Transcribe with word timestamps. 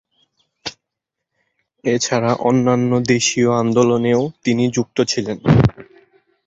এছাড়া 1.83 2.31
অন্যান্য 2.41 2.91
দেশীয় 3.07 3.49
আন্দোলনেও 3.61 4.21
তিনি 4.43 4.63
যুক্ত 4.75 4.97
ছিলেন। 5.07 5.37